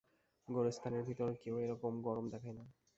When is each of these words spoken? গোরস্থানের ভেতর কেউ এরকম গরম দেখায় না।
গোরস্থানের 0.47 1.03
ভেতর 1.03 1.31
কেউ 1.43 1.55
এরকম 1.57 1.93
গরম 2.01 2.25
দেখায় 2.29 2.55
না। 2.57 2.65